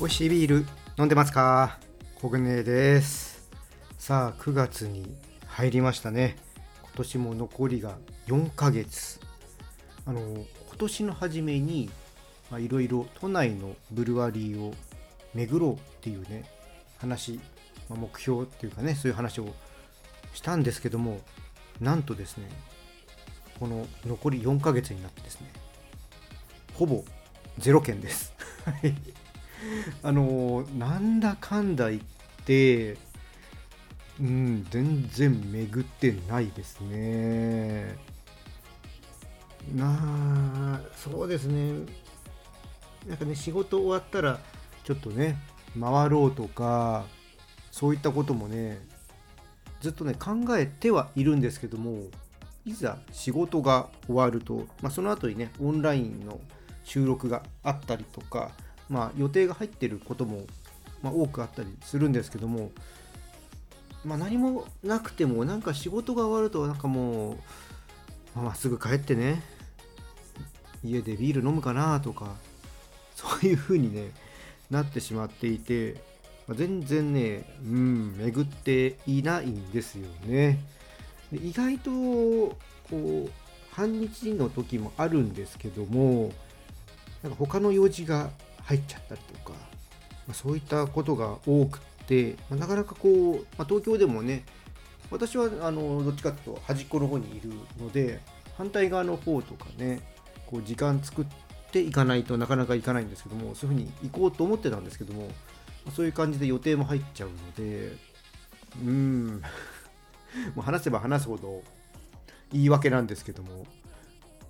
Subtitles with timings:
[0.00, 0.66] 美味しいビール
[0.96, 1.78] 飲んでますか？
[2.14, 3.50] コグネです。
[3.98, 5.14] さあ9月に
[5.46, 6.36] 入りましたね。
[6.82, 9.20] 今年も残りが4ヶ月。
[10.06, 10.46] あの今
[10.78, 11.90] 年の初めに
[12.58, 14.72] いろいろ都内のブルワリーを
[15.34, 16.44] 巡ろうっていうね
[16.96, 17.38] 話、
[17.88, 19.48] まあ、目標っていうかねそういう話を
[20.34, 21.20] したんですけども
[21.80, 22.48] なんとですね
[23.58, 25.50] この残り4ヶ月になってですね
[26.74, 27.04] ほぼ
[27.58, 28.32] 0件です。
[30.04, 32.02] あのなんだかんだ言っ
[32.44, 32.96] て
[34.20, 37.96] うん全然巡ってないですね。
[39.74, 39.96] な
[40.76, 41.84] あそうですね。
[43.08, 44.38] なんかね仕事終わったら
[44.84, 45.36] ちょっとね
[45.78, 47.04] 回ろうとか
[47.78, 48.78] そういったこともね
[49.80, 52.04] ずっとね考えてはいるんですけども
[52.64, 56.40] いざ仕事が終わると、まあ、その後にねオンラインの
[56.84, 58.50] 収録があったりとか
[58.88, 60.46] まあ、予定が入ってることも、
[61.02, 62.70] まあ、多くあったりするんですけども、
[64.04, 67.36] まあ、何もなくてもなんか仕事が終わるとなんかもう、
[68.34, 69.42] まあ、すぐ帰ってね
[70.82, 72.36] 家でビール飲むかなとか
[73.14, 74.12] そういう風にね
[74.70, 75.96] なってしまっていて、
[76.54, 80.58] 全然ねうん巡っていないんですよね。
[81.30, 82.56] で意外とこ
[82.92, 83.30] う
[83.72, 86.32] 半日の時もあるんですけども
[87.22, 88.30] なんか他の用事が
[88.64, 89.50] 入っちゃったりとか、
[90.26, 94.44] まあ、そういったことが多くって、まあ、なかなかこう、まあ、東京でもね
[95.10, 98.20] 私はあのどっちかというと端っこの方にいるので
[98.56, 100.00] 反対側の方とかね
[100.46, 101.26] こう時間作っ
[101.70, 105.28] ていかないとなかなか行かないんですけどもそういうふうに行こうと思ってたんですけども、
[105.90, 107.92] そういう感じで予定も入っちゃうので
[108.82, 109.42] うーん。
[110.54, 111.62] もう話せば話すほど
[112.52, 113.66] 言い訳なんですけども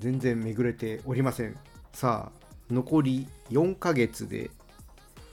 [0.00, 1.56] 全然巡れておりません。
[1.92, 2.42] さあ
[2.72, 4.50] 残り4ヶ月で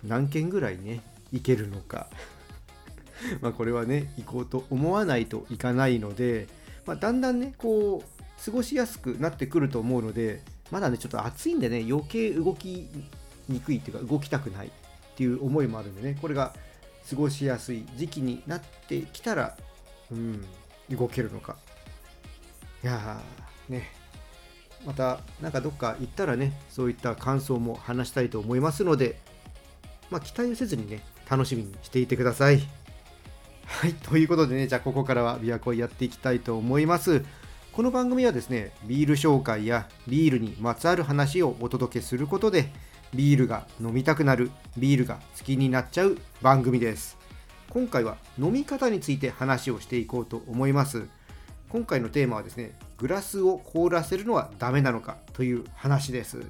[0.03, 1.01] 何件ぐらいね
[1.31, 2.07] 行けるのか。
[3.41, 6.47] まあこれはね行こうと思わないといかないので、
[6.85, 10.41] まあ、だんだんねこう過ごしやすくなってくると思うので
[10.71, 12.87] まだねちょっと暑いんでね余計動き
[13.49, 14.71] にくいっていうか動きたくない。
[15.19, 16.53] っていう思いもあるんでねこれが
[17.09, 19.57] 過ごしやすい時期になってきたら
[20.09, 20.45] うん
[20.89, 21.57] 動けるのか。
[22.81, 23.91] いやーね。
[24.85, 29.19] またなんかどっか行ったらねそういった感想も話したいと思いますので
[30.09, 32.61] まあ期待をせずにね楽しみにしていてください。
[33.65, 37.25] はいということでねじゃあここからは琵琶湖やっていきたいと思います。
[37.73, 42.71] この番組はですねビール紹介やビールにまつわる話をお届けすることで
[43.13, 47.17] ビールが飲みたくなるビールが好きになっちゃう番組です。
[47.69, 51.07] 今回は飲み方について話をしていこうと思います。
[51.69, 56.43] 今回のテーマはですねグラスを凍らせるのはダメなのかという話です。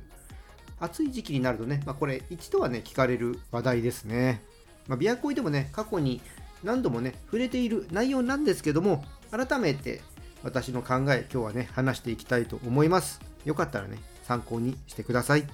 [0.79, 4.41] 暑い時期になるとね、まあ、これ一度はね聞かれる話題ですね、
[4.87, 6.21] まあ、ビアコイでもね過去に
[6.63, 10.01] 何度もね触れている内容なんですけども改めて
[10.41, 13.19] 私の考え今日はね話していきたいと思います。
[13.43, 15.45] よかったらね参考にしてください。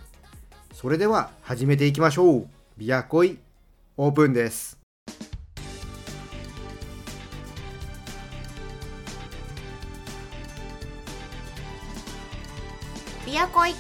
[0.76, 2.48] それでは始めていきましょう。
[2.78, 3.40] ビアコイ
[3.96, 4.78] オープンです。
[13.26, 13.74] ビアコイ。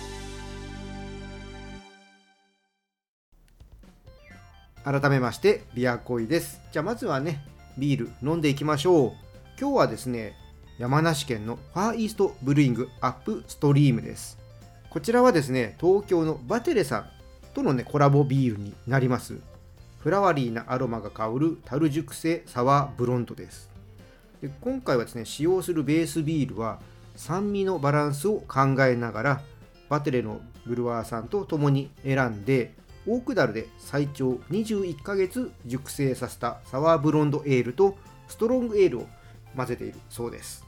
[4.86, 6.62] 改めましてビアコイです。
[6.72, 7.46] じゃあまずはね
[7.78, 9.12] ビール飲んでいきましょう。
[9.60, 10.32] 今日はですね
[10.80, 14.38] 山梨県のファーイーストブルーイングアップストリームです
[14.96, 17.10] こちらはですね東京のバテレさん
[17.54, 19.42] とのねコラボビールになります。
[20.00, 23.70] フラワリーなアロマが香る樽熟成サワーブロンドです。
[24.42, 26.80] で今回はですね使用するベースビールは
[27.18, 29.42] 酸味のバランスを考えながら
[29.90, 32.74] バテレのブルワーさんと共に選んで
[33.06, 37.98] オークダルで最長21ヶ月熟成させたサワーブロンドエールと
[38.30, 39.08] ストロングエールを
[39.58, 40.64] 混ぜているそうです。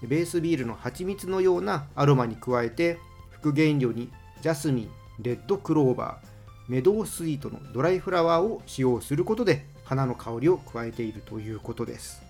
[0.00, 2.98] ベースビールの蜂蜜のようなアロマに加えて
[3.46, 4.10] 副原料に
[4.42, 4.90] ジャスミン
[5.20, 6.26] レッドクローバー
[6.66, 12.24] メドウスイートのドライフラワーを使用することで花の香りを加えているということです。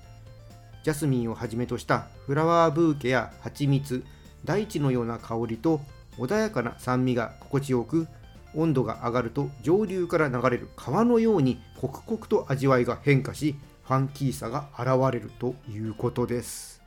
[0.82, 4.04] ジャスミンをはじめとしたフラワーブーケや蜂蜜
[4.44, 5.80] 大地のような香りと
[6.18, 8.06] 穏やかな酸味が心地よく
[8.54, 16.82] 温度が上がると上流から流れる川のように刻々と味わいが変化しファンキーさが現れるということです。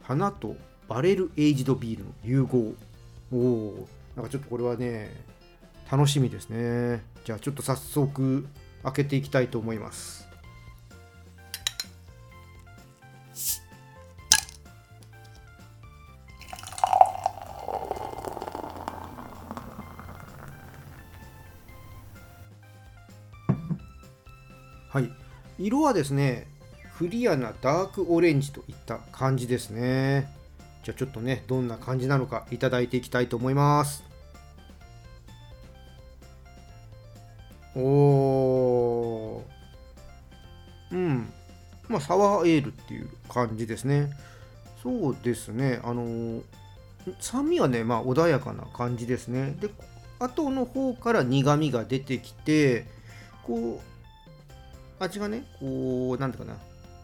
[0.00, 0.56] 花と
[0.88, 2.72] バレルエイジドビールの融合。
[3.34, 5.10] おおなんかちょっとこれはね
[5.90, 7.02] 楽しみですね。
[7.24, 8.46] じゃあちょっと早速
[8.84, 10.28] 開けていきたいと思います。
[24.88, 25.10] はい。
[25.58, 26.46] 色はですね
[26.98, 30.43] クリアなダークオレンジといった感じですね。
[30.84, 34.04] じゃあちょっとねどんな感じなのかいただいていきたいと思います。
[37.74, 39.42] おー。
[40.92, 41.32] うん。
[41.88, 44.10] まあサワーエールっていう感じですね。
[44.82, 45.80] そうですね。
[45.82, 46.42] あの
[47.18, 49.56] 酸味はねまあ穏やかな感じですね。
[49.58, 49.70] で
[50.18, 52.86] 後の方から苦みが出てきて
[53.42, 56.58] こう味がねこうなんていうかな。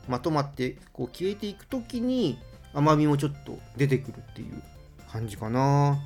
[0.07, 2.39] まとまってこう消えていく時に
[2.73, 4.63] 甘みもちょっと出てくるっていう
[5.11, 5.99] 感じかな。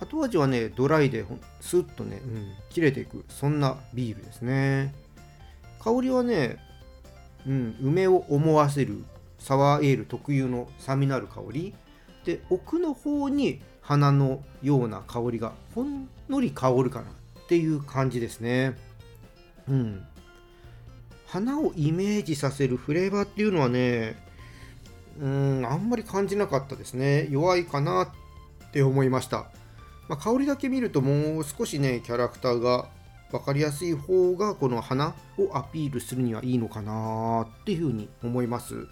[0.00, 1.24] 後味はねドライで
[1.60, 4.94] スッとね、うん、切れていくそんなビールですね。
[5.82, 6.58] 香りはね、
[7.46, 9.04] うん、梅を思わせる
[9.38, 11.74] サワーエール特有の酸味のある香り。
[12.24, 18.76] で奥の方に花のような香りがほんのり香るかなっていう感じですね。
[19.68, 20.04] うん。
[21.26, 24.16] 花をイメージさせるフレーバーっていうのはね
[25.20, 27.28] うんあんまり感じなかったですね。
[27.30, 29.50] 弱いかなって思いました。
[30.08, 32.88] まあ、香りだけ見るともう少しねキャラクターが
[33.30, 38.86] 分かりやすい方がこの花をアピールするにはいいのかなっていうふうに思います。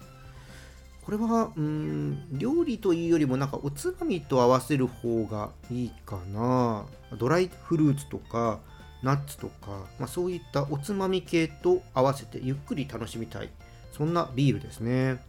[1.03, 6.85] これはうん料理というよりもなんかおつまみと合わせる方がいいかな。
[7.17, 8.59] ドライフルーツとか
[9.01, 13.49] ナッツとか、まあ、そういったおつまみ系と合わせてゆっくり楽しみたい。
[13.91, 15.19] そんなビールですね。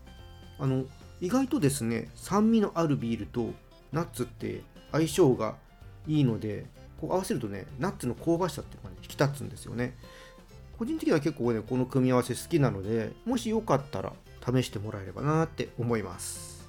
[0.59, 0.85] あの
[1.21, 3.53] 意外とですね酸味のあるビールと
[3.93, 4.63] ナッツって
[4.93, 5.57] 相性が
[6.07, 6.67] いいので
[7.01, 9.97] こう合わせるとねナッツの香ばしさっていうのが、ね、引き立つんですよね。
[10.79, 14.13] 個人的には結構ねこの組み合わせ好きなのでもしよかったら
[14.45, 16.69] 試してもらえればなって思います。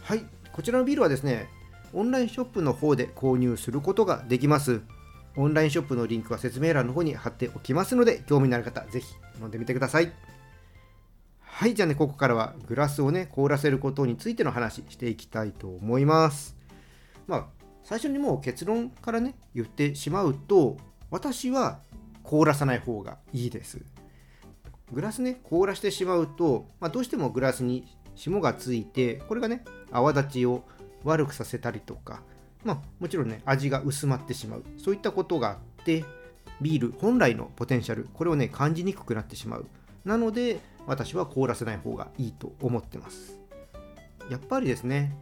[0.00, 1.48] はいこちらのビールはですね
[1.92, 4.80] オンラインショップの方で購入することができます。
[5.36, 10.12] オンラインショップのリンクは説明欄の方に貼っておきますので興味のある方ぜひ飲んでみてください。
[11.54, 16.56] はいじゃあねここからはグラスをね凍らせることについての話していきたいと思います。
[17.26, 17.46] まあ
[17.84, 20.78] 最初にもう結論からね言ってしまうと
[21.10, 21.80] 私は
[22.24, 23.82] 凍らさない方がいいです。
[24.92, 29.62] グラスね凍らしてしまうと、まあ、どうしてもグラスに霜がついてこれがね
[29.92, 30.64] 泡立ちを
[31.04, 32.22] 悪くさせたりとか
[32.64, 34.64] まあもちろんね味が薄まってしまう。
[34.78, 36.02] そういったことがあって
[36.62, 39.66] ビール本来のポテンシャルこれをね感じにくくなってしまう。
[40.06, 43.38] なので私は凍らせない方がいいと思ってます。
[44.30, 45.16] やっぱりですね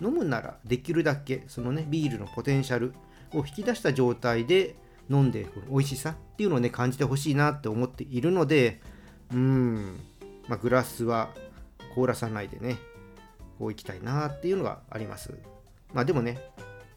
[0.00, 2.94] 飲むならできるだけそのねビールのポテンシャル
[3.32, 4.74] を引き出した状態で
[5.08, 8.80] 飲んでこの美味しさっていうのをね感じてほしいなって思っているので
[9.32, 10.00] うん、
[10.48, 11.30] まあ、グラスは
[11.94, 12.78] 凍らさないでね
[13.58, 15.34] こういきたいなっていうのがあります。
[15.92, 16.38] まあでもね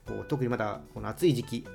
[0.07, 1.67] こう特にまだこの暑い時期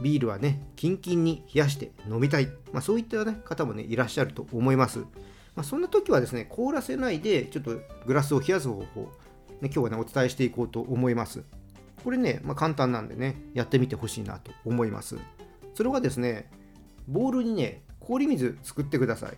[0.00, 5.04] ビールはねキンキンに冷やして飲みたい、まあ、そういった、ね、方もねいらっしゃると思います、
[5.58, 9.10] まあ、そんな時はですね凍らせないでちょっとグラスを冷やす方法
[9.60, 11.42] ね、今日はね、お伝えしていこうと思います。
[12.04, 15.16] これね、まあ、簡単なんでね、やってみてほしいなと思います。
[15.74, 16.48] それはですね、
[17.08, 19.32] ボウルにね、氷水作ってください。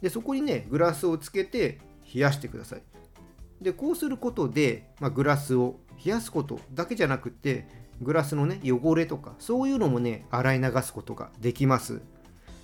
[0.00, 1.78] で、そこにね、グラスをつけて
[2.12, 2.82] 冷やしてください。
[3.60, 7.68] で、こうすることで、まあ、グラスを冷やすことだけじゃなくて、
[8.00, 12.02] グラスのね、汚れとか、そういうのもね、洗い流すことができます。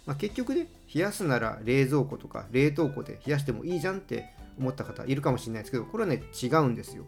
[0.09, 4.25] まあ、結局ね、冷やすなら冷蔵庫とか冷凍庫で冷やしてもいいじゃんって
[4.59, 7.05] 思った方いるかもしれないですけど、これはね、違うんですよ。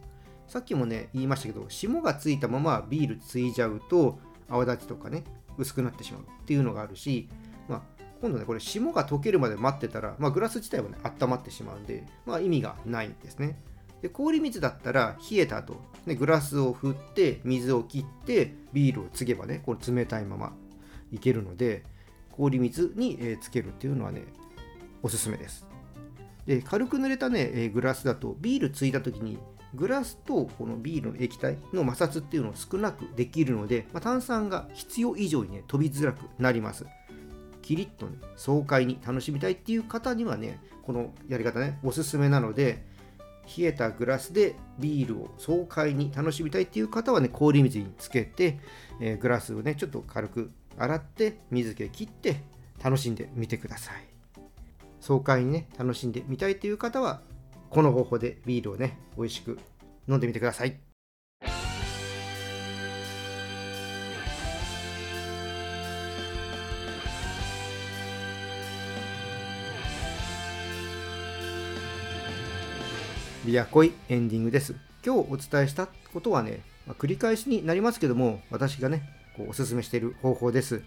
[0.47, 4.19] さっきもね、言いましたけど、霜がついたままビールついじゃうと、
[4.51, 5.25] 泡立ちとかね、
[5.57, 7.27] 薄くなってしまうっていうのがあるし、
[7.71, 7.83] まあ、
[8.21, 13.59] 今度ね、これ霜が溶けるまで待ってたら、まあ、グラス自体はね、温まってしまうんで、まあ、意味がないんですね。
[14.03, 15.77] で氷水だったら冷えた後、
[16.07, 20.55] ね、グラスを振って水を切ってビールをつげばねこの冷たいまま
[21.13, 21.85] いけるので
[22.41, 24.23] 氷水に、えつけるっていうのはね
[25.03, 25.67] おすすめです。
[26.47, 29.39] で軽く濡れたね、えグラスだとビールついた時に
[29.75, 36.87] グラスとこのビールの液体の摩擦っていうのを少なくできるので、まあ、炭酸が必要以上にね飛びづらくなります。
[37.61, 42.85] キリッとね爽快に楽しみたいっていう方にはねこのやり方ねおすすめなので
[43.57, 48.59] 冷えたグラスでビールを爽快に楽しみたいっていう方はね氷水につけて、
[49.01, 52.43] えー、グラスをねちょっと軽く洗って水気切って
[52.83, 54.05] 楽しんでみてください。
[55.01, 57.23] 爽快にね楽しんでみたいという方は
[57.71, 59.59] この方法でビールをね美味しく
[60.09, 60.79] 飲んでみてください。
[73.45, 74.75] ビアコイエンディングです。
[75.05, 79.09] 今日お伝えしたことはね、まあ、繰り返しになりますけども私がね
[79.41, 80.83] こうおすすめしている方法です。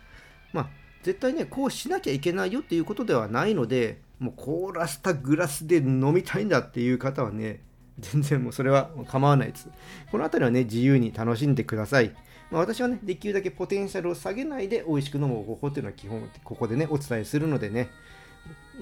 [0.51, 0.69] まあ
[1.01, 7.61] 絶対ねこうしなきゃいけないよっていうことではないのでもう凍らせたグラスで飲みたいんだっていう方はね
[7.99, 9.69] 全然もうそれは構わないです。
[10.11, 12.15] この辺りはね自由に楽しんでください。
[12.51, 17.89] まあ、私はね、できるだけポテンシャルを下げないで美味しく飲む方法っていうのは基本、ここでね、お伝えするのでね、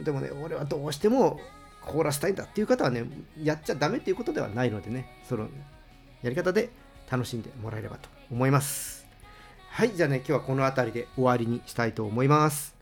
[0.03, 1.39] でもね、俺はどうしても
[1.85, 3.05] 凍らせたいんだっていう方はね、
[3.41, 5.47] やっちゃダメっていうことではないのでね、その
[6.21, 6.69] やり方で
[7.09, 9.00] 楽しんでもらえればと思います。
[9.73, 12.75] はい、じゃあね、今日はこの辺りで終わりにしたいと思います。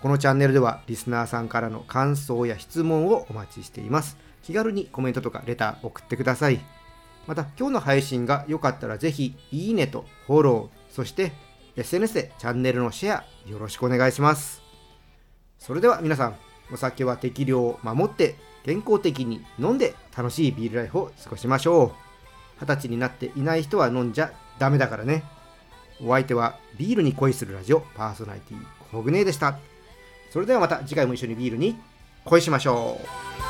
[0.00, 4.16] このチャンネルではリスナーさんからの感想や質問をお待ちしています。
[4.44, 6.60] 気軽にコメントとかレター送ってください。
[7.26, 11.32] また今日の配信が良かったらぜひいいねとフォロー、そして
[11.76, 14.62] SNS でチャンネルのシェアよろしくお願いします。
[15.58, 16.36] それでは皆さん、
[16.72, 21.92] お酒は適量を守って健康的に飲んで楽しいビールライフを過ごしましょう。
[22.60, 25.24] 二十歳になっていない人は飲んじゃダメだからね。
[26.00, 28.58] お相手はビールに恋するラジオパーソナリティ
[28.92, 29.58] コグネでした。
[30.30, 31.76] それではまた次回も一緒にビールに
[32.24, 33.47] 恋しましょう。